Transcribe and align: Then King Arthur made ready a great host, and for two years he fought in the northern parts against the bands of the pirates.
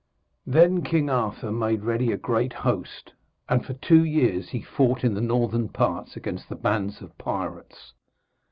Then 0.47 0.81
King 0.81 1.11
Arthur 1.11 1.51
made 1.51 1.83
ready 1.83 2.11
a 2.11 2.17
great 2.17 2.53
host, 2.53 3.13
and 3.47 3.63
for 3.63 3.73
two 3.75 4.03
years 4.03 4.49
he 4.49 4.63
fought 4.63 5.03
in 5.03 5.13
the 5.13 5.21
northern 5.21 5.69
parts 5.69 6.15
against 6.15 6.49
the 6.49 6.55
bands 6.55 7.03
of 7.03 7.09
the 7.09 7.23
pirates. 7.23 7.93